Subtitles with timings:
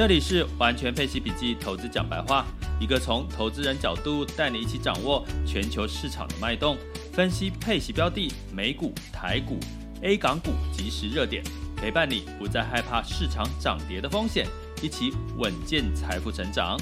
[0.00, 2.46] 这里是完全配息笔记投资讲白话，
[2.80, 6.74] 一个从投资人角度带你一起掌握全球市场的脉动，
[7.12, 9.58] 分析配息标的、美股、台股、
[10.00, 11.44] A 港股即时热点，
[11.76, 14.46] 陪伴你不再害怕市场涨跌的风险，
[14.82, 16.80] 一起稳健财富成长。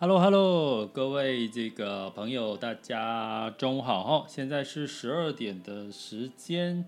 [0.00, 4.26] Hello，Hello，hello, 各位这个朋友，大家中午好哈！
[4.28, 6.84] 现在是十二点的时间。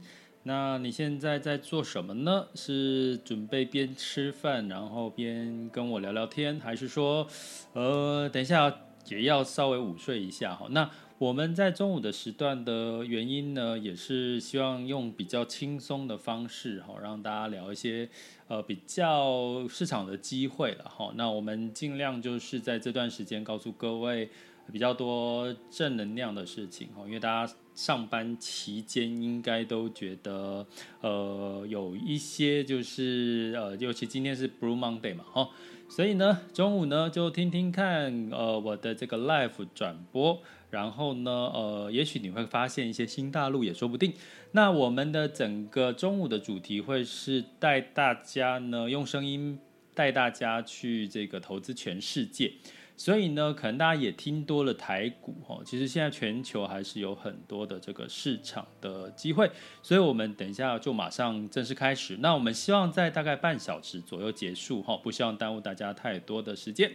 [0.48, 2.46] 那你现在在做什么呢？
[2.54, 7.26] 是准备边吃饭然后边跟我聊聊天，还是说，
[7.72, 8.72] 呃，等一下
[9.08, 10.68] 也要稍微午睡一下哈？
[10.70, 10.88] 那
[11.18, 18.08] 我们在中午的时段的原因呢，也是希望用比较轻松的方式哈，让大家聊一些
[18.46, 21.10] 呃比较市场的机会了哈。
[21.16, 24.30] 那我们尽量就是在这段时间告诉各位。
[24.72, 30.66] 比较多正能量的事情哦，因为大家上班期间应该都觉得，
[31.00, 35.48] 呃，有一些就是呃，尤其今天是 Blue Monday 嘛，哦，
[35.88, 44.12] 所以呢，中午呢就听听看呃我的这个 live 转播，然后呢，呃，也许你会发现一些新大陆也说不定。
[44.52, 49.58] 那我们的整个中午的主题会是带大家呢用声音
[49.94, 52.52] 带大家去这个投资全世界。
[52.98, 59.50] 所以呢，可能大家也听多了台股哈，其实现在全球还是有很多的这个市场的机会，
[59.82, 62.16] 所以我们等一下就马上正式开始。
[62.20, 66.90] 那我们希望在大概半小时左右结束哈，不希望耽误大家太多的时间。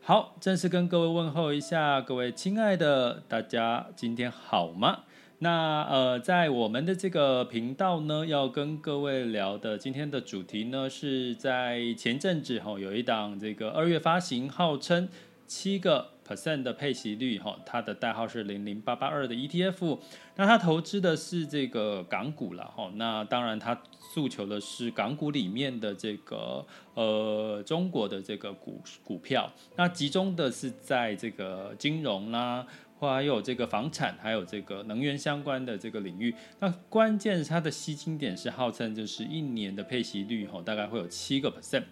[0.00, 5.04] 好，正式跟各位问候一下，各位亲爱的大家，今天好吗？
[5.40, 15.08] 那呃，在我们的这个频道呢，要跟各位聊的今天的主题呢，是在前阵子哈，有一档这个二月发行，号称。
[15.48, 19.98] 七个 percent 的配息率，哈，它的代号是零零八八二的 ETF，
[20.36, 32.66] 那它投资的是这个港股了，哈，那当然它诉求的是港股里面的这个呃中国的这个股股票，那集中的是在这个金融啦，
[32.98, 41.84] 或还有这个房产，还有这个能源相关的这个领域，那关键它的吸金点是号称就是一年的配息率，哈，大概会有七个 percent。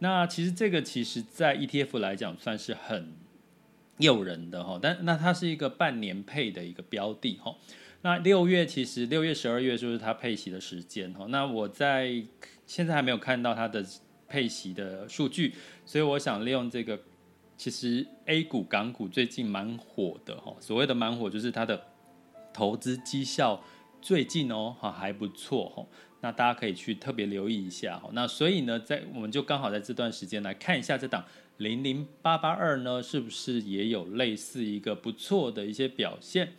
[0.00, 3.12] 那其实这个其实，在 ETF 来讲算是很
[3.98, 7.54] 诱人的哈，但那它是一个半年配的一个标的哈。
[8.02, 11.26] 那六月其实六月十二月就是它配息的时间哈。
[11.28, 12.22] 那我在
[12.66, 13.84] 现在还没有看到它的
[14.26, 16.98] 配息的数据，所以我想利用这个，
[17.58, 20.56] 其实 A 股港股最近蛮火的哈。
[20.60, 21.78] 所谓的蛮火，就是它的
[22.54, 23.62] 投资绩效
[24.00, 25.86] 最近哦哈还不错哈。
[26.22, 31.24] 那大家可以去特别留意一下，那所以呢，在我们就刚好在这段时间来看一下这档
[31.56, 36.52] 零零八八二呢，是不是也有类似一个不错的一些表现？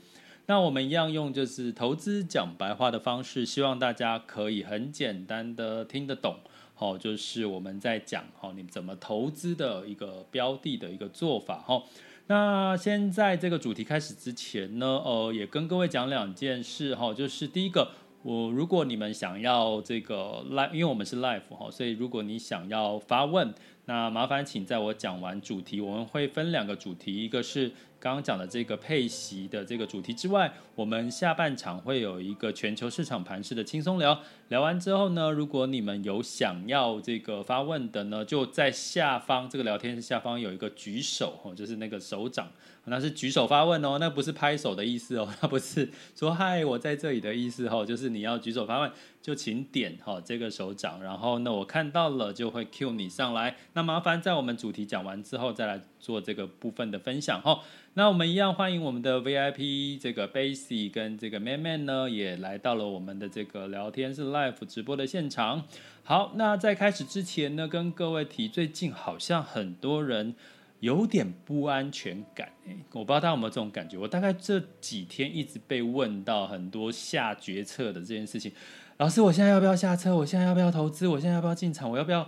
[0.48, 6.38] 那我们一样用就是投资讲白话的方式，希望大家可以很简单的听得懂，
[6.74, 11.84] 好，就是我们在讲好你怎么投资的一个标的的一个做法，哈。
[12.28, 17.92] 那先在这个主题开始之前呢，呃，也跟各位讲两件事，哈，就是第一个。
[18.24, 23.54] 我如果你们想要这个 live，因为我们是 live 哈，所以如果你想要发问，
[23.86, 27.72] 那麻烦请在我讲完主题，我们会分两个主题，一个是。
[28.02, 34.20] 刚刚讲的这个配息的这个主题之外，我们下半场会有一个全球市场盘势的轻松聊。
[34.48, 42.52] 聊完之后呢，如果你们有想要这个发问的呢，就在下方这个聊天室下方有一个举手哦，就是那个手掌，
[42.86, 48.92] 那是举手发问哦，那不是拍手的意思哦， 那不是说嗨我在这里的意思哦，就是你要举手发问，
[49.22, 53.56] 就请点哈这个手掌，然后呢我看到了就会 cue 你上来。
[53.74, 57.60] 那麻烦在我们主题讲完之后再来做这个部分的分享哈。
[57.94, 65.66] 那我们一样欢迎我们的 VIP 这个 Basi 跟这个 Man Man 呢，也来到了我们的这个聊天室 Live 直播的现场。
[66.04, 70.34] 好，那在开始之前呢，跟各位提，最近好像很多人
[70.82, 72.50] 有点不安全感，
[72.92, 73.98] 我不知道大家有没有这种感觉。
[73.98, 78.52] 我大概这几天一直被问到很多下决策的这件事情。
[78.98, 80.16] 老师，我现在要不要下车？
[80.16, 81.08] 我现在要不要投资？
[81.08, 81.90] 我现在要不要进场？
[81.90, 82.28] 我要不要？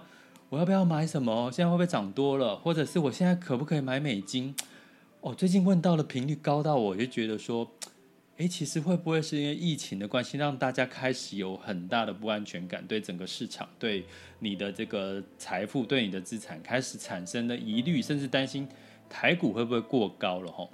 [0.50, 1.52] 我要不要买什么？
[1.52, 2.56] 现在会不会涨多了？
[2.56, 4.56] 或者是我现在可不可以买美金？
[5.22, 7.68] 哦，最近问到的频率高到我就觉得说，
[8.38, 14.04] 诶，其实会不会是因为疫情的关系，让大家开始有很大的不安全感，对整个市场、对
[14.40, 18.68] 你的这个财富、对你的资产开始产生的疑虑，甚至担心
[19.08, 20.52] 台股会不会过高了？
[20.52, 20.72] 吼，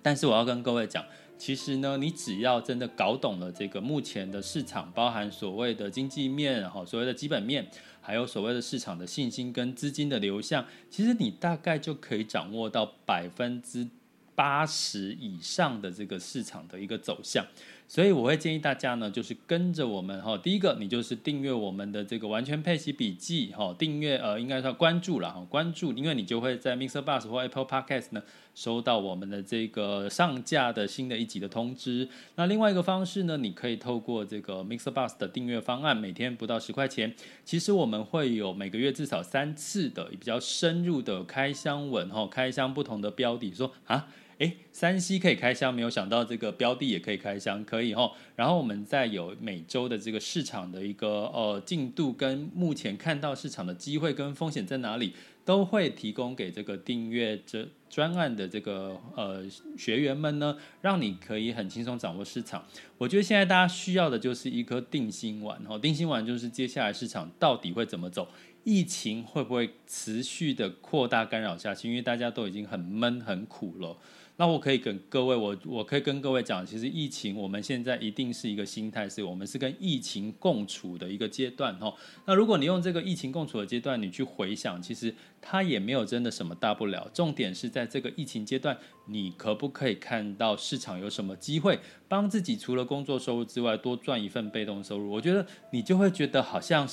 [0.00, 1.04] 但是我要跟各位讲，
[1.36, 7.68] 其实呢，你只要真的搞懂了这个目前的市场，包含所谓的经济面、哈所谓的基本面，
[8.00, 13.88] 还有所谓的市场的信心跟资金的流向，其实你大概就可以掌握到百分之。
[14.36, 17.44] 八十以上的这个市场的一个走向，
[17.88, 20.36] 所以我会建议大家呢，就是跟着我们哈。
[20.36, 28.22] 第一个，你就是订阅我们的这个完全配息笔记哈，订阅呃，应该说关注了哈，关注，因为你就会在 Mixer Bus 或 Apple Podcast 呢
[28.54, 32.06] 收到我们的这个上架的新的一集的通知。
[32.34, 44.06] 那另外一个方式呢，你可以透过这个 Mixer Bus 的订阅方案，每天不到十块钱，其实我们会有每个月至少三次的比较深入的开箱文哈，开箱不同的标的，说啊。
[44.38, 48.12] 诶，三 C 可以开箱，没有想到这个标的也可以开箱，可以哦。
[48.34, 59.42] 然后我们再有每周的这个市场的一个呃进度，跟目前看到市场的机会跟风险在哪里，都会提供给这个订阅这专案的这个呃
[59.78, 62.62] 学员们呢，让你可以很轻松掌握市场。
[62.98, 68.28] 我觉得现在大家需要的就是一颗定心丸，齁，定心丸就是接下来市场到底会怎么走，
[68.64, 73.96] 疫情会不会持续的扩大干扰下去，因为大家都已经很闷很苦了。
[74.38, 81.94] 那我可以跟各位，我我可以跟各位讲，其实疫情我们现在一定是一个心态，是我们是跟疫情共处的一个阶段哈。
[82.26, 87.10] 那如果你用这个疫情共处的阶段，你去回想，其实它也没有真的什么大不了。
[87.14, 95.10] 重点是在这个疫情阶段，你可不可以看到市场有什么机会，帮自己除了工作收入之外，多赚一份被动收入？
[95.10, 96.86] 我觉得你就会觉得好像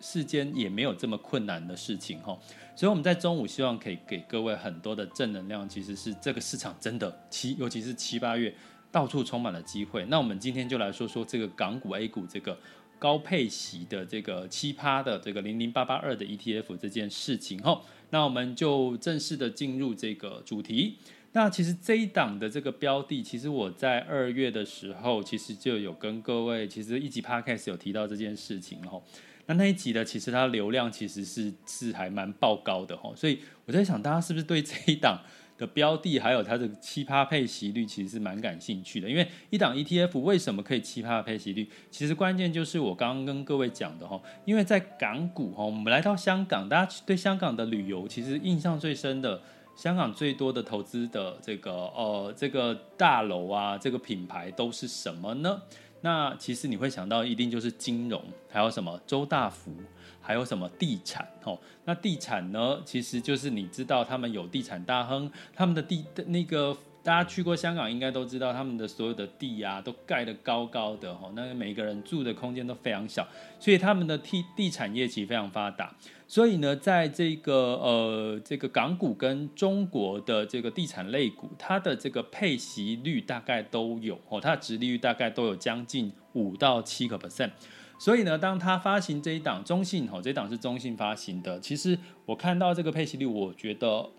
[0.00, 2.38] 世间也没有这么困难的事情哈。
[2.80, 8.54] 所以我们在中午希望可以给各位很多的正能量，其实是这个市场真的七，尤其是七八月
[8.90, 10.02] 到处充满了机会。
[10.06, 12.58] 那我们今天就来说说这个港股 A 股这个
[12.98, 17.82] 高配息的这个七趴的这个零零八八二的 ETF 这件事情哈。
[18.08, 20.96] 那我们就正式的进入这个主题。
[21.32, 28.98] 那其实这一档的这个标的，其实我在二月的时候其实就有跟各位其实一集 Podcast 有提到这件事情哈。
[29.46, 35.20] 那那一集呢，其实它流量其实是是还蛮爆高的哈，所以我在想，大家是不是对这一档
[35.58, 39.08] 的标的还有它的奇葩配息率，其实是蛮感兴趣的？
[39.08, 41.68] 因为一档 ETF 为什么可以奇葩配息率？
[41.90, 49.42] 其实关键就是我刚刚跟各位讲的哈，因为在港股哈，我们来到香港，大家对香港的旅游其实印象最深的，
[49.76, 55.60] 香港最多的投资的这个呃这个大楼啊，这个品牌都是什么呢？
[56.00, 59.72] 那其实你会想到，一定就是金融，还有什么周大福，
[60.20, 61.58] 还有什么地产哦。
[61.84, 66.76] 那地产呢，其实就是你知道他们有地产大亨，他们的地的那个。
[67.02, 73.26] 大家去过香港，应该都知道他们的所有的地啊，都盖得高高的哈，那每个人住的空间都非常小，
[73.58, 75.94] 所以他们的地地产业其实非常发达。
[76.28, 87.50] 所以呢，在这个呃这个港股跟中国的这个地产类股，它的这个配息率大概都有哦，它的殖利率大概都有将近五到七个 percent。
[87.98, 94.10] 所以呢，当它发行这一档中信哦，这一档是中信发行的，其实我看到这个配息率，我觉得。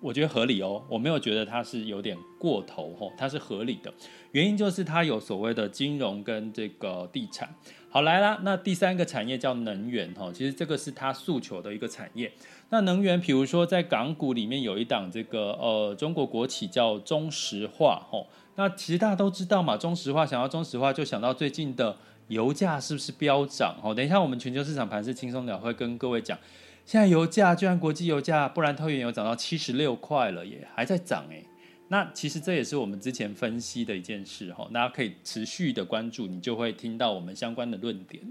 [0.00, 3.92] 我觉得合理哦，我没有觉得它是有点过头哦，它是合理的。
[4.32, 7.54] 原因就是它有所谓的金融跟这个地产。
[7.88, 12.30] 好，来啦，那第三个产业叫能源哈，其实这个是它诉求的一个产业。
[12.68, 21.96] 那能源，比如说在港股里面有一档这个呃中国国企叫中石化哈，那其实大家都知道嘛，中石化想到中石化就想到最近的
[22.28, 23.94] 油价是不是飙涨哦？
[23.94, 26.36] 等一下我们全球市场盘是轻松聊会跟各位讲。
[26.86, 31.44] 现在油价居然国际油价，布兰特原油涨到七十六块了耶，还在涨诶。
[31.88, 38.22] 那其实这也是我们之前分析的一件事哈，大家可以持续的关注，你就会听到我们相关的论点。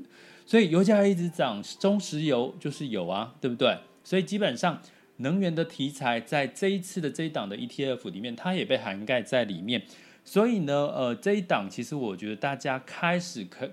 [0.45, 3.77] 所以油价一直涨，中石油就是有啊，对不对？
[4.05, 4.81] 所以基本上
[5.17, 9.81] 能源的题材在这一次的这一档的 ETF 里面，它也被涵盖在里面。
[10.23, 13.69] 所以呢，呃，这一档其实我觉得大家开始可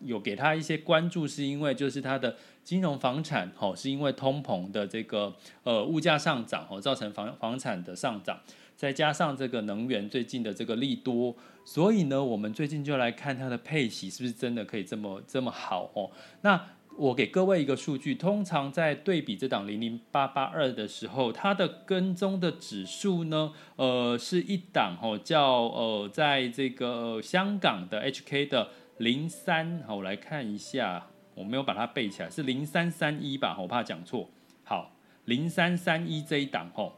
[0.00, 2.34] 有给他一些关注，是因为就是它的。
[2.68, 8.38] 金融房产，哦，是因为通膨的这个呃物价上涨，哦，造成房房产的上涨，
[8.76, 11.34] 再加上这个能源最近的这个利多，
[11.64, 16.10] 所以呢，我们最近就来看它的配息是不是真的可以这么这么好哦。
[16.42, 16.62] 那
[16.98, 31.06] 我给各位一个数据，通常在对比这档零零八八二的时候，它的跟踪的指数呢，呃，是一档吼叫呃，在这个香港的 HK 的零三，好，我来看一下。
[31.38, 33.56] 我没有把它背起来，是零三三一吧？
[33.60, 34.28] 我怕讲错。
[34.64, 34.90] 好，
[35.24, 36.96] 零三三一这一档吼，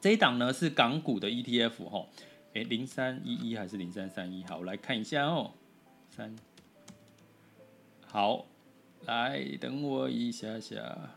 [0.00, 2.08] 这一档呢是港股的 ETF 吼。
[2.54, 4.44] 哎，零三一一还是零三三一？
[4.44, 5.50] 好，我来看一下哦。
[6.08, 6.36] 三，
[8.06, 8.46] 好，
[9.04, 11.10] 来等我一下下。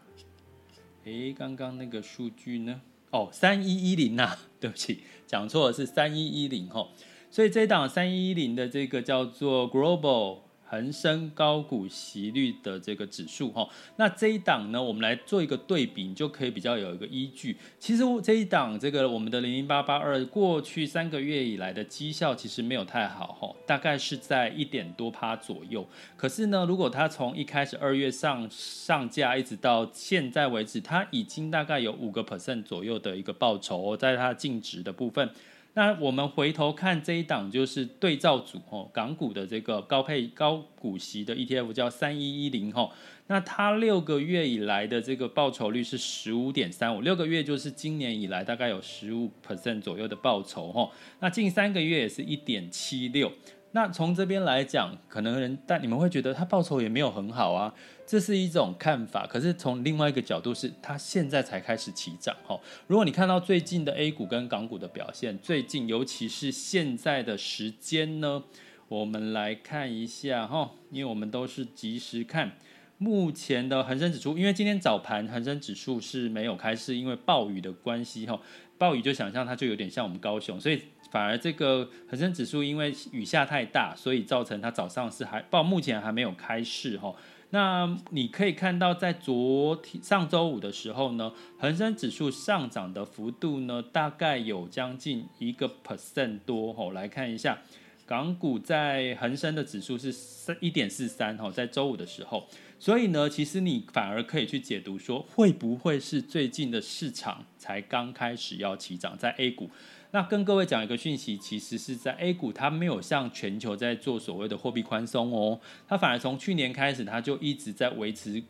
[1.06, 2.82] 哎，刚刚那个数据呢？
[3.12, 6.90] 哦，三一一零呐，对不起，讲错了，是三一一零吼。
[7.30, 10.49] 所以这档三一一零的这个叫做 Global。
[10.70, 17.58] 恒生高股息率的这个指数哈，那这一档呢，我们来做一个对比，你就可以比较有一个依据。
[17.80, 25.84] 其实这一档这个我们的零零八八二过去三个月以来的绩效其实没有太好哈，大概是在一点多趴左右。
[26.16, 35.28] 可是呢，如果它从一开始二月上上架一直到现在为止，它已经大概有五个 percent 左右的一个报酬，在它净值的部分。
[35.76, 42.92] 那我们回头看这一档，就是对照组哦，港股的这个高配高股息的 ETF 叫三一一零哦，
[43.28, 53.32] 那它六个月以来的这个报酬率是十五点三五，六个月就是今年以来大概有十五 percent 左右的报酬哦，那近三个月也是一点七六。
[53.72, 57.72] 那从这边来讲，可能人但你们会觉得他报酬也没有很好啊，
[58.08, 59.28] 这是一种看法。
[59.28, 62.60] 可是从另外一个角度是，他现在才开始起涨哈。
[62.88, 68.44] 如果你看到最近的 A 股跟港股的表现，最近尤其是现在的时间呢，
[68.88, 72.54] 我们来看一下哈，因为我们都是及时看
[73.00, 78.40] 目前的恒生指数，因为今天早盘恒生指数是没有开市，因为暴雨的关系哈，
[78.78, 80.80] 暴雨就想象它就有点像我们高雄，所以。
[81.12, 87.16] 反而这个恒生指数因为雨下太大，所以造成它早上是还报目前还没有开市哈。
[87.50, 96.92] 那你可以看到，在昨天上周五的时候呢，恒生指数上涨的幅度呢，大概有将近一个 percent 多哈。
[96.92, 97.58] 来看一下，
[98.06, 102.48] 港股在恒生的指数是三一点四三哈，在周五的时候，
[102.80, 109.70] 所以呢，其实你反而可以去解读说，会不会是最近的市场才刚开始要起涨，在 A 股。
[110.12, 118.42] 那跟各位讲一个讯息，其实是在 A 股，它没有像全球在做所谓的货币宽松哦，它反而从去年开始，它就一直在维持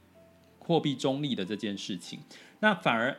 [0.60, 2.20] 货币中立的这件事情。
[2.60, 3.18] 那反而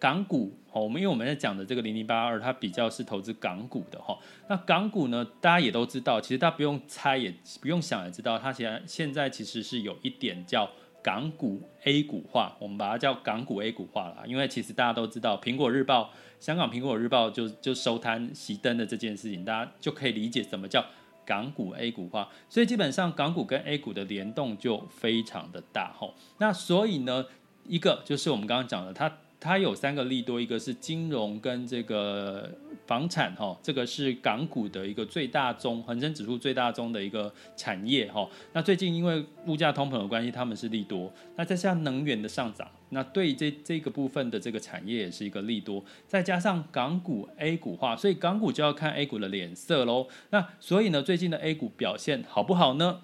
[0.00, 4.18] 港股，我们因为我们在讲的这个零零八二，它比较是投资港股的哈。
[4.48, 10.68] 那港股呢，大家也都知道，其实大家不用猜，也不用想，也知道它现在现在其实是有一点叫
[11.02, 16.10] 港股 A 股化，我们把它叫港股 A 股化了，因为其实大家都知道，苹果日报。
[16.40, 20.82] 香港苹果日报就就收摊熄灯的这件事情，大家就可以理解什么叫
[21.26, 22.26] 港股 A 股化。
[22.48, 26.14] 所以基本上港股跟 A 股的联动就非常的大吼。
[26.38, 27.26] 那所以呢，
[27.66, 32.48] 一个就是我们刚刚讲的，它它有三个利多，一个是金融跟这个。
[32.86, 38.28] 房产哈，这个是港股的一个最大宗，恒生指数最大宗的一个产业哈。
[38.52, 41.12] 那最近因为物价通膨的关系，他们是利多。
[41.36, 45.84] 那再加上能源的上涨，那对这这个部分的这个产业也是一个利多。
[46.08, 50.08] 再加上港股 A 股化，所以港股就要看 A 股的脸色喽。
[50.30, 53.02] 那所以呢，最近的 A 股表现好不好呢？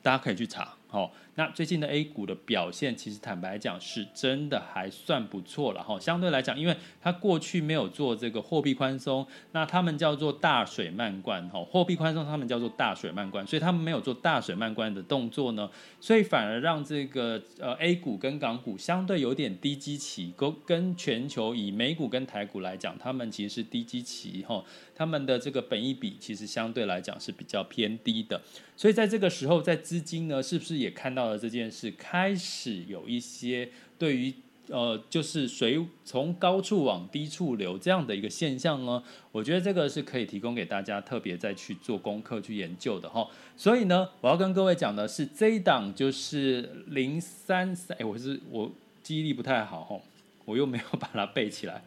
[0.00, 0.76] 大家可以去查。
[0.86, 5.98] 好，那最近的 A 股的表现，其实坦白讲是真的还算不错了哈。
[5.98, 11.64] 相对来讲，因为它过去没有做这个货币宽松，那他们叫做大水漫灌哈。
[11.64, 15.70] 货币宽松他们叫做大水漫灌，所以他们没有做大水漫灌的动作呢，
[16.00, 24.62] 所以反而让这个呃 A 股跟港股相对有点低基期，跟跟全球以美股跟台股来讲，他们其实是低基期哈。
[24.94, 28.40] 他们的这个本益比其实相对来讲是比较偏低的，
[28.76, 34.34] 所以在这个时候，在资金呢，是不是也看到到了这件事，开始有一些对于
[34.68, 39.00] 呃，就是水从高处往低处流这样的一个现象呢？
[39.30, 43.28] 我觉得这个是可以提供给大家特别再去做功课去研究的哈。
[43.56, 48.68] 所以呢，我要跟各位讲的是这一档就是零三三，哎，我是我
[49.04, 50.00] 记忆力不太好哈，
[50.44, 51.84] 我又没有把它背起来。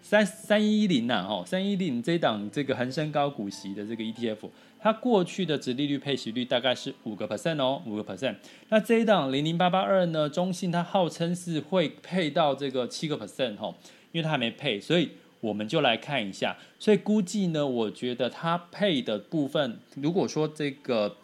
[0.00, 4.48] 三三一零呐，吼，三一零这一档这个恒生高股息的这个 ETF，
[4.80, 8.36] 它过去的殖利率配息率大概是五个 percent 哦，五个 percent。
[8.68, 13.74] 那这一档零零八八二呢，中信它号称是会配到这个七个 percent 哈，
[14.12, 16.56] 因为它还没配，所以我们就来看一下。
[16.78, 21.16] 所以估计呢，我觉得它配的部分，如果说这个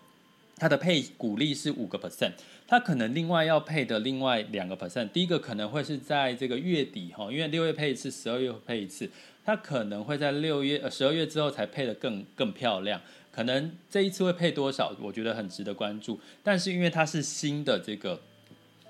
[0.57, 2.33] 它的配股利是五个 percent。
[2.67, 9.09] 它可能另外要配的另外两个 percent，第一个可能会是在这个月底哈，因为六月配一次，十二月配一次，
[9.45, 12.99] 它可能会在六月呃十二月之后才配得更更漂亮，
[13.35, 18.21] 可能这一次会配多少，我觉得很值得关注，但是因为它是新的这个。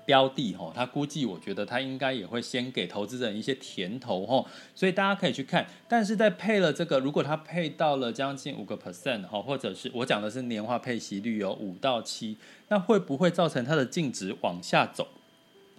[0.07, 5.65] 标的哈，它估计我觉得它应该也会先给投资人一些甜头哈，所以大家可以去看。
[5.87, 12.37] 但是在配了这个，如果它配到了将近五个 percent 哈，或者是我讲的是年化配息率有五到七，
[12.67, 15.07] 那会不会造成它的净值往下走？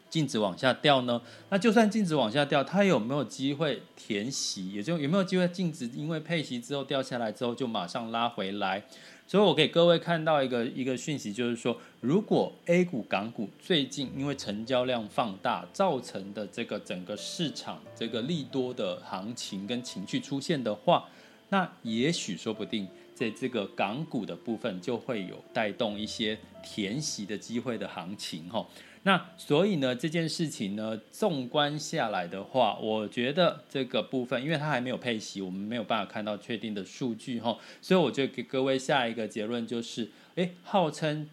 [0.08, 1.20] 净值往下掉呢？
[1.50, 4.72] 那就算净值往下掉，它有没有机会填息？
[4.72, 8.82] 也就有没有机会净值因为配息之后掉下来之后就马上拉回来？
[9.28, 21.08] 所以我给各位看到一个一个讯息，就是说，如果 A 股、港股最近因为成交量放大造成的这个整个市场这个利多的行情跟情绪出现的话，
[21.48, 22.86] 那也许说不定
[23.16, 28.64] 在这个港股的部分就会有带动一些填息的机会的行情哈。
[29.06, 41.30] 那所以呢，这件事情呢，纵观下来的话，我觉得这个部分，因为它还没有配息，我们没有办法看到确定的数据哈，所以我就给各位下一个结论就是，诶，号称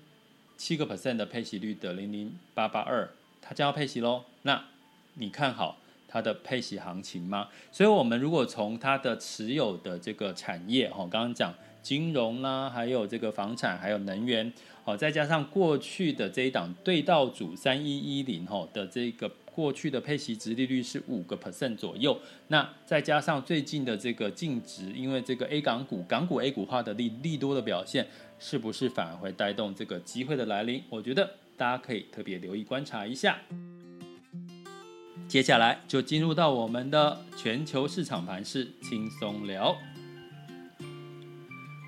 [0.56, 3.10] 七个 percent 的配息率的零零八八二，
[3.42, 4.24] 它将要配息喽。
[4.44, 4.66] 那
[5.16, 7.50] 你看好它的配息行情吗？
[7.72, 11.52] 所以我们如果从它的持有的这个产业哈，刚刚讲
[11.84, 14.52] 金融啦，还有这个房产，还有能源。
[14.84, 28.08] 好，再加上过去的这一档对照组三一一零吼的这个过去的配息殖利率是五个 percent 左右，那再加上最近的这个净值，因为这个 A 港股港股 A 股化的利利多的表现，
[28.40, 30.82] 是不是反而会带动这个机会的来临？
[30.90, 33.38] 我觉得大家可以特别留意观察一下。
[35.30, 39.78] 接下来就进入到我们的全球市场盘势轻松聊。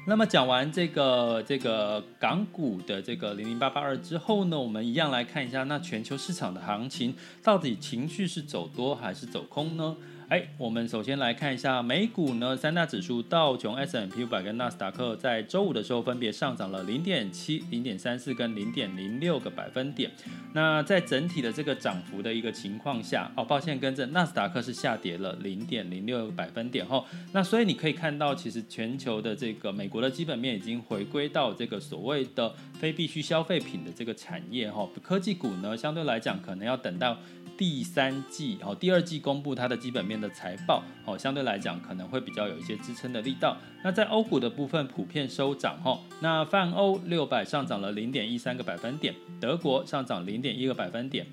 [0.08, 9.98] 那么讲完这个这个港股的这个零零八八二之后呢，我们一样来看一下，那全球市场的行情到底情绪是走多还是走空呢？
[10.28, 20.10] 哎，我们首先来看一下美股呢，三大指数道琼、S M P 五百跟纳斯达克在周五的时候分别上涨了零点七、零点三四跟零点零六个百分点。
[20.52, 27.06] 那在整体的这个涨幅的一个情况下，哦，抱歉，跟着纳斯达克是下跌了零点零六个百分点哈。
[27.32, 34.90] 那所以你可以看到，其实全球的这个美国的基本面已经回归到这个所谓的非必需消费品的这个产业哈。
[35.04, 37.16] 科技股呢，相对来讲可能要等到。
[37.58, 43.58] 第三季哦，第二季公布它的基本面的财报哦，相对来讲可能会比较有一些支撑的力道。
[43.84, 51.26] 那在欧股的部分普遍收涨哈，那泛欧六百上涨了零点一三个百分点，德国上涨零点一个百分点，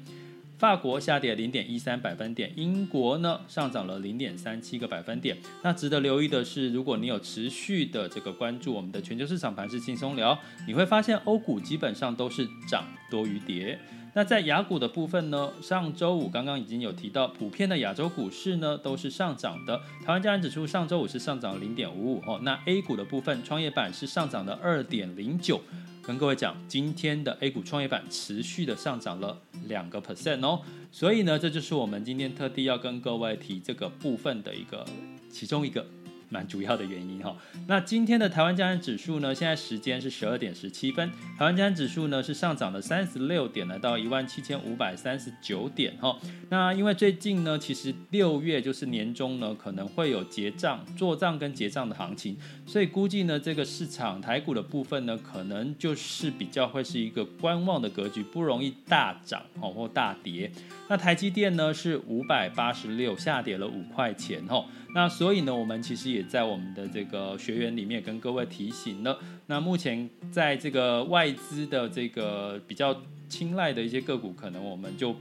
[0.58, 5.36] 法国下跌零点一三百分点，英国呢上涨了零点三七个百分点。
[5.62, 13.78] 那值得留意的是，如果你有持续的这个关注我们的全球市场盘势轻松聊，你会发现欧股基本上都是涨多于跌。
[14.14, 19.80] 那在雅股的部分呢，上周五刚刚已经有提到，普遍的亚洲股市呢都是上涨的。
[20.04, 22.38] 台湾加权指数上周五是上涨零点五五哦。
[22.42, 25.58] 那 A 股的部分，创业板是上涨的二点零九。
[26.02, 30.60] 跟各位讲，今天的 A 股创业板持续的上涨了两个 percent 哦。
[30.90, 34.84] 所以呢，这就是我们今天特地要跟各位提这个部分的一个
[35.30, 35.86] 其中一个。
[36.32, 46.18] 蛮主要的原因哈，那今天的台湾加权指数呢，现在时间是十二点十七分，台湾加权指数呢是上涨了三十六点，来到一万七千五百三十九点哈。
[46.48, 60.50] 那因为最近呢，其实六月就是年中呢，可能会有结账、做账跟结账的行情，所以估计呢，这个市场台股的部分呢，可能就是比较会是一个观望的格局，不容易大涨哦或大跌。
[60.92, 64.66] 那台积电呢是五百八十六，下跌了五块钱哦。
[64.94, 69.18] 那所以呢，我们其实也在我们的这个学员里面跟各位提醒了。
[69.46, 72.94] 那目前在这个外资的这个比较
[73.26, 75.16] 青睐的一些个股，可能我们就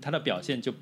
[0.00, 0.72] 它的表现就。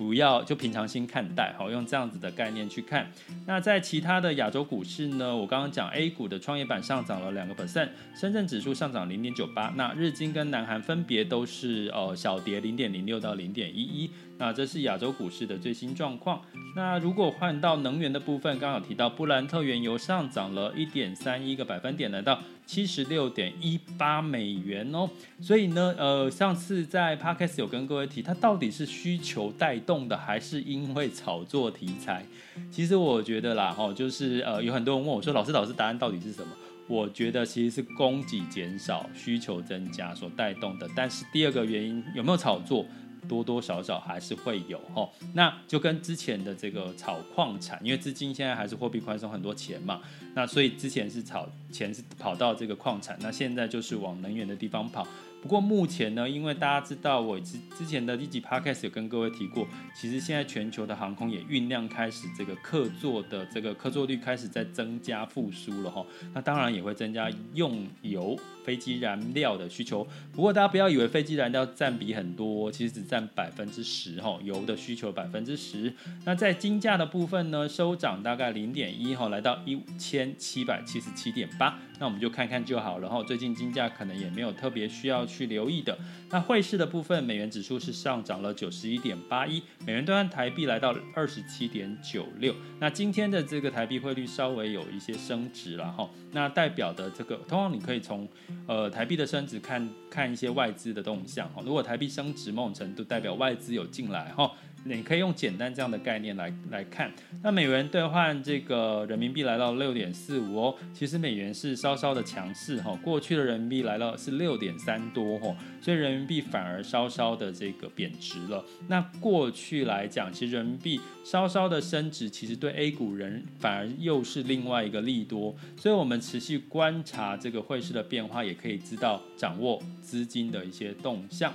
[0.00, 3.06] 不要就平常心看待，好，用这样子的概念去看。
[3.44, 14.10] 那在其他的亚洲股市呢，我刚刚讲 A 股的创业板上涨了两个 percent，深圳指数上涨零点九八，那日经跟南韩分别都是呃小跌零点零六到零点一一。
[14.40, 16.40] 那这是亚洲股市的最新状况。
[16.74, 25.10] 那如果换到能源的部分，刚好提到布兰特原油上涨了一点三一个百分点，来到七十六点一八美元哦。
[25.42, 32.24] 所以呢，呃，上次在 Podcast 有跟各位提，它到底是需求带动的，还是因为炒作题材？
[32.70, 36.50] 其实我觉得啦，哈，就是呃，有很多人问我说，老师，老师，答案到底是什么？
[36.88, 40.88] 我觉得其实是供给减少、需求增加所带动的。
[40.96, 42.86] 但是第二个原因有没有炒作？
[43.30, 50.00] 多多少少还是会有哈，那就跟之前的这个炒矿产，因为资金现在还是货币宽松很多钱嘛，
[50.34, 55.06] 那所以之前是炒钱是跑到这个矿产，那现在就是往能源的地方跑。
[55.42, 59.66] 不过目前呢，因为大家知道我之之前的一集 podcast 有跟各位提过，
[59.98, 66.04] 其实现在全球的航空也酝酿开始这个客座的这个客座率开始在增加复苏了哈，
[66.34, 70.06] 那当然也会增加用油飞机燃料的需求。
[70.30, 75.90] 不过大家不要以为飞机燃料占比很多，其实只占百分之十哈，油的需求百分之十。
[76.26, 81.78] 那在金价的部分呢，收涨大概零点一哈，来到一千七百七十七点八。
[82.00, 85.20] 那我们就看看就好然后，最近金价可能也没有特别需要。
[85.30, 85.96] 去留意的。
[86.30, 92.54] 那汇市的部分，美元指数是上涨了九十一点八一，美元兑换台币来到二十七点九六。
[92.78, 98.26] 那今天的这个台币汇率稍微有一些升值了哈，那代表的这个，通常你可以从
[98.66, 101.62] 呃台币的升值看看一些外资的动向哈。
[101.64, 104.50] 如果台币升值某种程度代表外资有进来哈。
[104.84, 107.12] 你可以用简单这样的概念来来看，
[107.42, 118.64] 那美元兑换这个人民币来到六点四五哦，其实美元是稍稍的强势哈，过去的人民币来到是六点三多哈，所以人民币反而稍稍的这个贬值了。
[118.88, 131.52] 那过去来讲，其实人民币稍稍的升值，其实对 A 股人反而又是另外一个利多，所以我们持续观察这个汇市的变化，也可以知道掌握资金的一些动向。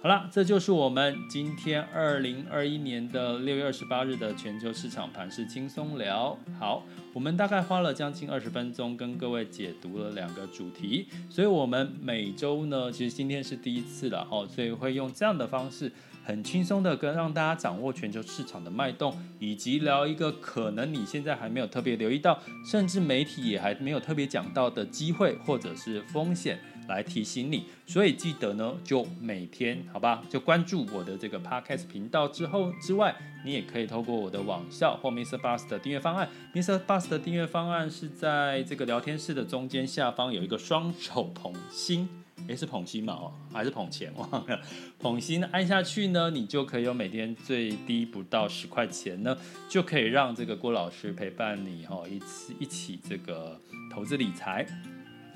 [0.00, 6.38] 好了，这就是我们今天二零二一年的六月二十八日的全球市场盘势轻松聊。
[6.56, 15.90] 好，我们大概花了将近二十分钟跟各位解读了两个主题，所以我们每周呢，其实今天是第一次了哦，所以会用这样的方式，
[16.24, 26.56] 很轻松的跟让大家掌握全球市场的脉动，以及聊一个可能你现在还没有特别留意到，甚至媒体也还没有特别讲到的机会或者是风险。
[26.88, 35.38] 来提醒你，所以记得呢，就每天好吧，就关注我的这个 podcast 频道之后之外，你也可以透过我的网校或 Mr.
[35.38, 36.28] Bus 的订阅方案。
[36.54, 36.80] Mr.
[36.84, 42.08] Bus 的订阅方案是在这个聊天室的中间下方有一个双手捧心，
[42.48, 43.12] 诶，是捧心嘛？
[43.12, 44.10] 哦，还是捧钱？
[44.16, 44.60] 忘了，
[44.98, 49.36] 捧心按下去呢，你就可以有每天最低不到十块钱呢，
[49.68, 53.60] 就可以让这个郭老师陪伴你哈，一起一起这个
[53.92, 54.66] 投资理财。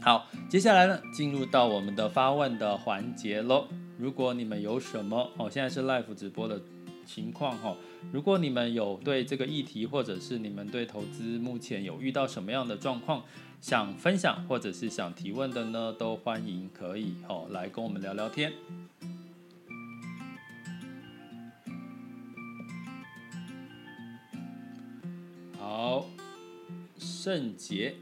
[0.03, 3.69] 好，接下来呢，进入到我们的发问的环节喽。
[3.97, 6.61] 如果你们有什么哦，现在是 live 直播的
[7.07, 7.77] 情况哈。
[8.11, 13.23] 如果你们有对这个议题，或者是你们对投资目前有遇到什么样的状况
[13.61, 18.53] 想分享，或者是想提问的呢，都欢迎可以哦来跟我们聊聊天。
[25.57, 26.07] 好，
[26.99, 27.95] 圣杰。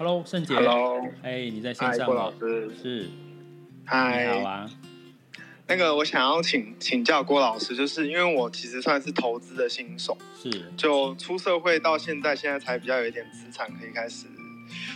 [0.00, 0.54] Hello，盛杰。
[0.54, 2.06] Hello，哎，hey, 你在线上吗？
[2.06, 3.10] 郭老师是。
[3.84, 4.70] 嗨，你好啊。
[5.66, 10.72] 那个，我想要请请教郭老师，就是因为我其实算是投资的新手，是。
[10.74, 14.24] 就出社会到现在，现在才比较有一点资产，可以开始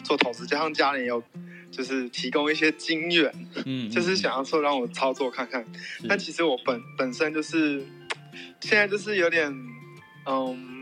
[0.03, 1.23] 做投资，加上家里有
[1.71, 3.31] 就是提供一些经验，
[3.67, 5.63] 嗯，就是想要说让我操作看看。
[6.09, 7.85] 但其实我本本身就是
[8.59, 9.55] 现在就是有点
[10.25, 10.74] 嗯。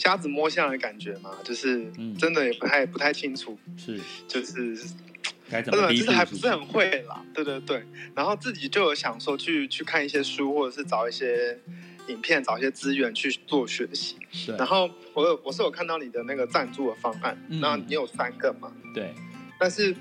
[0.00, 1.84] 瞎子摸象的感觉嘛，就是
[2.18, 4.74] 真的也不太、嗯、不太清楚，是就是
[5.50, 7.84] 该怎么是就是还不是很会啦，对对对。
[8.14, 11.58] 然后自己就有想说去去看一些书，或者是找一些
[12.08, 14.16] 影片，找一些资源去做学习。
[14.46, 18.72] 对然后我有我是有看到你的那个赞助的方案，那、嗯、你有三个嘛？
[18.94, 19.12] 对。
[19.58, 19.94] 但是，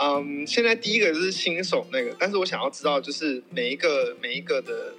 [0.00, 4.94] 嗯，现在第一个就是新手那个，但是我想要知道就是每一个每一个的。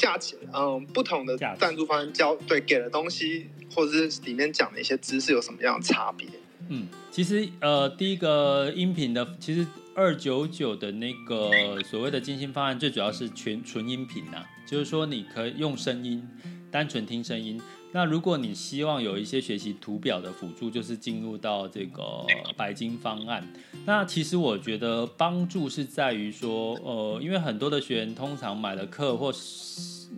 [0.00, 6.26] 价钱，嗯，不同的赞助方案交对给的东西，或者是里面讲的一些知识有什么样的差别？
[6.68, 16.26] 嗯，其实呃，第一个音频的，其实二九九的那个所谓的精心方案，最主要是全纯音频呐、啊，就是说你可以用声音，
[16.70, 17.60] 单纯听声音。
[17.92, 22.24] 那如果你希望有一些学习图表的辅助，就是进入到这个
[22.56, 23.46] 白金方案。
[23.84, 29.32] 那其实我觉得帮助是在于说，呃，因为很多的学员通常买了课或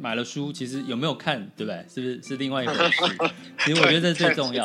[0.01, 1.85] 买了书，其实有没有看，对不对？
[1.89, 3.03] 是不是是另外一回事？
[3.65, 4.65] 其实我觉得这最重要。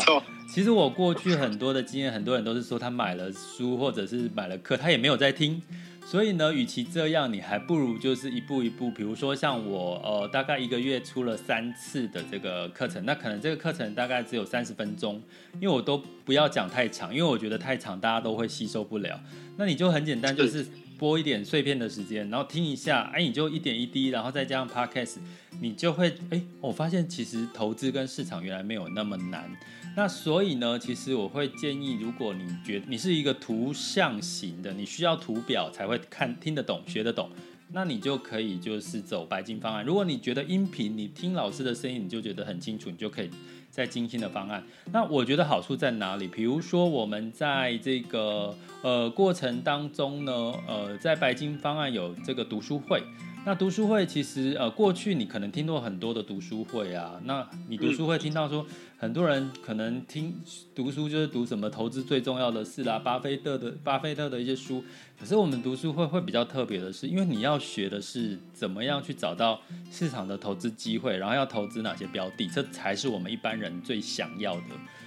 [0.50, 5.62] 其实我过去很多的经验，很多人都是说他买了书或者是买了课，他也没有在听。
[6.10, 15.22] 所以呢，与其这样，你还不如就是一步一步，比如说像我，呃，大概一个月出了三次的这个课程，那可能这个课程大概只有三十分钟，
[15.56, 19.20] 因为我都不要讲太长，因为我觉得太长大家都会吸收不了。
[19.58, 20.66] 那你就很简单，就是
[20.98, 25.18] 播一点碎片的时间，然后听一下，哎，你就一点一滴，然后再加上 podcast，
[25.62, 29.50] 你就会，哎，我发现其实投资跟市场原来没有那么难。
[29.96, 37.30] 那所以呢，其实我会建议，如果你觉你是一个图像型的，你需要图表才会看听得懂、学得懂，
[37.72, 39.84] 那你就可以就是走白金方案。
[39.84, 43.30] 如果你觉得音频，你听老师的声音你就觉得很清楚，你就可以
[43.78, 44.64] 在精心的方案。
[44.92, 46.28] 那我觉得好处在哪里？
[46.28, 50.34] 比如说我们在这个呃过程当中呢，
[50.68, 53.04] 呃，在白金方案有这个读书会。
[53.46, 58.66] 那读书会其实呃过去你可能听过很多的读书会啊，那你读书会听到说。
[59.00, 60.34] 很多人可能听
[60.74, 64.84] 读书就是读什么投资最重要的事啦，巴菲特的巴菲特的一些书。
[65.20, 74.62] 可是我们读书会会比较特别的是，因为你要学的是怎么样去找到市场的投资机会，然后要投资哪些标的，这才是我们一般人最想要的。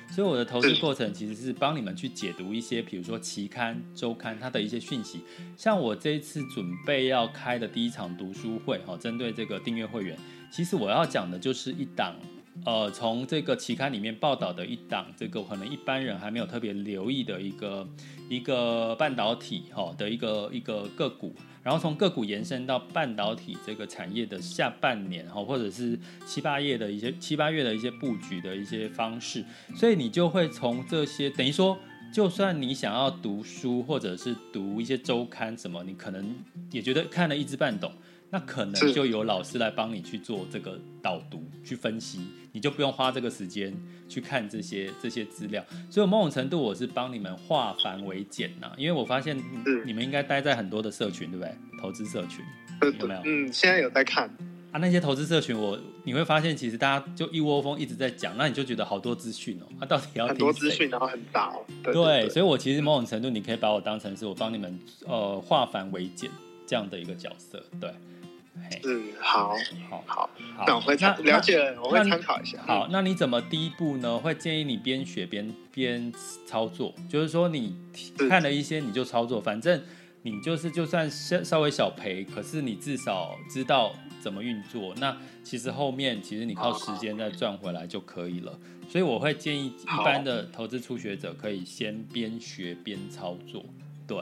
[0.09, 5.21] 所以我的投资过程其实是帮你们去解读一些，比如说期刊、周刊它的一些讯息。
[5.57, 10.17] 像我这一次准备要开的第一场读书会，哈，针对这个订阅会员，
[10.53, 12.15] 其实我要讲的就是一档。
[12.65, 17.89] 呃，从这个期刊里面报道的一档，这个可能一般人还没有特别留意的一个
[18.29, 29.43] 一个半导体哈的一个一个个股，然后从个股延伸到半导体这个产业的下半年哈，或者是七八页的一些七八月的一些布局的一些方式，
[29.75, 31.79] 所以你就会从这些等于说，
[32.13, 36.37] 就算你想要读书或者是读一些周刊什么，你可能
[36.73, 37.91] 也觉得看了一知半懂。
[38.31, 42.21] 那可能就有老师来帮你去做这个导读、去分析，
[42.53, 43.77] 你就不用花这个时间
[44.09, 45.65] 去看这些这些资料。
[45.91, 49.37] 所以某种程度，我是帮你们化繁为简呐，因为我发现
[49.85, 51.55] 你们应该待在很多的社群，对不对？
[51.81, 52.45] 投资社群
[53.01, 53.21] 有没有？
[53.25, 54.29] 嗯，现在有在看
[54.71, 54.79] 啊。
[54.79, 59.67] 那些投资社群，我你会发现，其实大家就一窝蜂一直在讲，那你就觉得好多资讯哦。
[59.81, 61.65] 他到底要听很多资讯，然后很大哦。
[61.83, 66.31] 对，所以我其实某种程度，你可以把我当成是我帮你们呃化繁为简
[66.65, 67.91] 这样的一个角色，对。
[68.85, 69.55] 嗯，好，
[69.89, 72.59] 好，好，好，那我会参了解，我会参考一下。
[72.67, 74.19] 好，那你怎么第一步呢？
[74.19, 76.13] 会建议你边学边边
[76.47, 77.77] 操作，就是说你
[78.29, 79.83] 看了一些你就操作，反正
[80.23, 84.95] 你就是就算稍稍微小赔，可是你至少知道怎么运作。
[84.97, 88.59] 那其实后面其实你靠时间再赚回来就可以了。
[88.89, 93.65] 所以我会建议一般的投资初学者可以先边学边操作，
[94.07, 94.19] 对。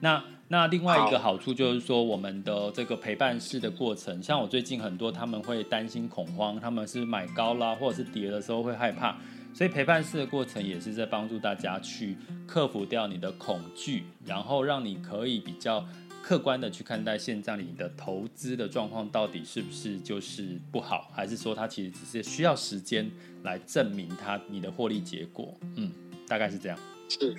[0.00, 9.16] 那那另外一个好处就是说，我们的这个陪伴式的过程，像我最近很多他们会担心恐慌，他们是买高啦，或者是跌的时候会害怕，
[9.54, 15.86] 所以陪伴式的过程也是在帮助大家去克服掉你的恐惧，然后让你可以比较
[16.22, 23.08] 客观的去看待现在你的投资的状况到底是不是就是不好，还是说它其实只是需要时间
[23.44, 25.92] 来证明它你的获利结果，嗯，
[26.26, 26.78] 大概是这样。
[27.10, 27.34] 是。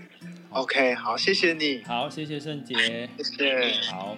[0.49, 1.81] OK，好，谢谢你。
[1.85, 3.09] 好，谢谢圣杰。
[3.17, 3.71] 谢谢。
[3.89, 4.17] 好。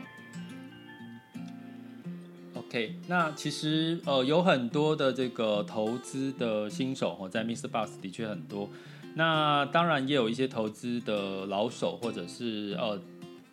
[2.55, 7.67] OK，那其实呃有很多的这个投资的新手哦，在 Mr.
[7.67, 8.67] Box 的确很多。
[9.15, 12.99] 那当然也有一些投资的老手，或者是呃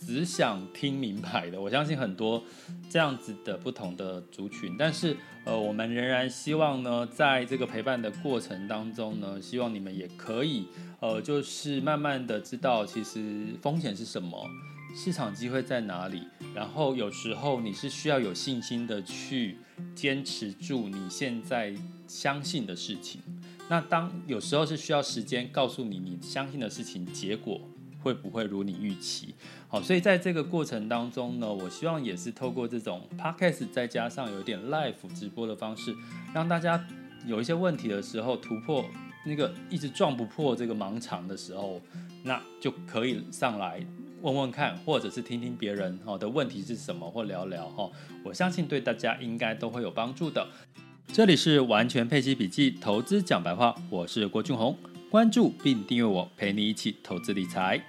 [0.01, 1.61] 只想听明白的。
[1.61, 2.43] 我相信很多
[2.89, 10.67] 这样子的不同的族群，但是呃我们仍然希望呢，在这个陪伴的过程当中呢，希望你们也可以。
[11.01, 14.47] 呃，就是慢慢的知道，其实风险是什么，
[14.95, 16.25] 市场机会在哪里。
[16.55, 19.57] 然后有时候你是需要有信心的去
[19.95, 21.75] 坚持住你现在
[22.07, 23.23] 相信的事情。
[23.71, 27.61] 那当有时候是需要时间告诉你，你相信的事情结果
[28.03, 29.35] 会不会如你预期。
[29.69, 35.95] 好，所以在这个过程当中呢，我希望也是透过这种 podcast 再加上有点 live 直播的方式，
[36.35, 36.85] 让大家
[37.27, 38.85] 有一些问题的时候突破。
[39.23, 41.79] 那个一直撞不破这个盲肠的时候，
[42.25, 43.85] 那就可以上来
[44.23, 47.91] 问问看，或者是听听别人哈的问题是什么，或聊聊哈。
[48.25, 50.49] 我相信对大家应该都会有帮助的。
[51.13, 54.75] 这里是完全配息笔记投资讲白话，我是郭俊宏，
[55.11, 57.83] 关注并订阅我，陪你一起投资理财。